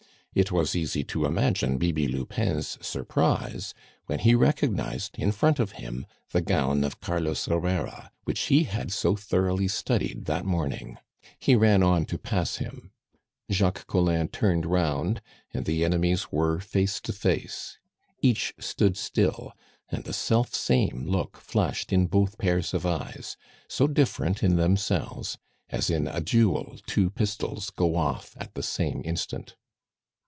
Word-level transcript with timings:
It 0.33 0.49
was 0.49 0.77
easy 0.77 1.03
to 1.03 1.25
imagine 1.25 1.77
Bibi 1.77 2.07
Lupin's 2.07 2.77
surprise 2.79 3.73
when 4.05 4.19
he 4.19 4.33
recognized, 4.33 5.19
in 5.19 5.33
front 5.33 5.59
of 5.59 5.73
him, 5.73 6.05
the 6.31 6.39
gown 6.39 6.85
of 6.85 7.01
Carlos 7.01 7.47
Herrera, 7.47 8.13
which 8.23 8.39
he 8.43 8.63
had 8.63 8.93
so 8.93 9.17
thoroughly 9.17 9.67
studied 9.67 10.23
that 10.27 10.45
morning; 10.45 10.97
he 11.37 11.57
ran 11.57 11.83
on 11.83 12.05
to 12.05 12.17
pass 12.17 12.55
him. 12.59 12.91
Jacques 13.51 13.85
Collin 13.87 14.29
turned 14.29 14.65
round, 14.65 15.21
and 15.53 15.65
the 15.65 15.83
enemies 15.83 16.31
were 16.31 16.61
face 16.61 17.01
to 17.01 17.11
face. 17.11 17.77
Each 18.21 18.53
stood 18.57 18.95
still, 18.95 19.51
and 19.89 20.05
the 20.05 20.13
self 20.13 20.55
same 20.55 21.03
look 21.09 21.35
flashed 21.35 21.91
in 21.91 22.07
both 22.07 22.37
pairs 22.37 22.73
of 22.73 22.85
eyes, 22.85 23.35
so 23.67 23.85
different 23.85 24.43
in 24.43 24.55
themselves, 24.55 25.37
as 25.69 25.89
in 25.89 26.07
a 26.07 26.21
duel 26.21 26.77
two 26.87 27.09
pistols 27.09 27.69
go 27.69 27.97
off 27.97 28.33
at 28.39 28.53
the 28.53 28.63
same 28.63 29.01
instant. 29.03 29.57